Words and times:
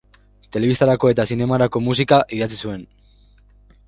Telebistarako 0.55 1.11
eta 1.13 1.25
zinemarako 1.31 1.81
musika 1.89 2.19
idatzi 2.39 2.59
zuen. 2.65 2.83